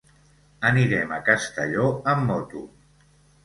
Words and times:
Anirem 0.69 1.13
a 1.19 1.21
Castelló 1.29 1.87
amb 2.15 2.29
moto. 2.33 2.67